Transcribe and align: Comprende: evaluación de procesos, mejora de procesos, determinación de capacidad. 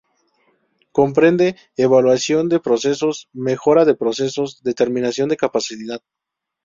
Comprende: 0.91 1.55
evaluación 1.77 2.49
de 2.49 2.59
procesos, 2.59 3.29
mejora 3.33 3.85
de 3.85 3.93
procesos, 3.93 4.63
determinación 4.63 5.29
de 5.29 5.37
capacidad. 5.37 6.01